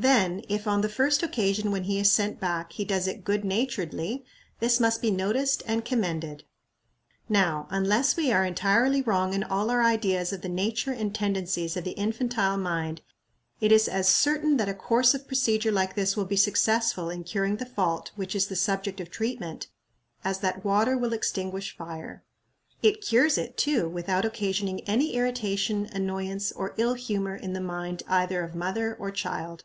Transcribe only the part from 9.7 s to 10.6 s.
our ideas of the